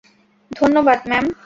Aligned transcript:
ধন্যবাদ, 0.51 0.99
ম্যাম। 1.07 1.25